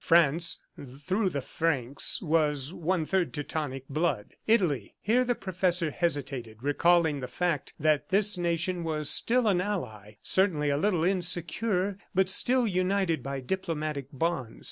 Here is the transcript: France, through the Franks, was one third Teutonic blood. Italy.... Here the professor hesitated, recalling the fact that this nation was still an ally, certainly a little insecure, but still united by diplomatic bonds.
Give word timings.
France, 0.03 0.57
through 0.97 1.29
the 1.29 1.41
Franks, 1.41 2.23
was 2.23 2.73
one 2.73 3.05
third 3.05 3.31
Teutonic 3.35 3.87
blood. 3.87 4.33
Italy.... 4.47 4.95
Here 4.99 5.23
the 5.23 5.35
professor 5.35 5.91
hesitated, 5.91 6.63
recalling 6.63 7.19
the 7.19 7.27
fact 7.27 7.73
that 7.79 8.09
this 8.09 8.35
nation 8.35 8.83
was 8.83 9.11
still 9.11 9.47
an 9.47 9.61
ally, 9.61 10.17
certainly 10.23 10.71
a 10.71 10.77
little 10.77 11.03
insecure, 11.03 11.99
but 12.15 12.31
still 12.31 12.65
united 12.65 13.21
by 13.21 13.41
diplomatic 13.41 14.07
bonds. 14.11 14.59